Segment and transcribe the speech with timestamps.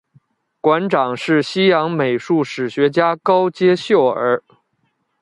[0.59, 4.43] 馆长是西洋美术史学家高阶秀尔。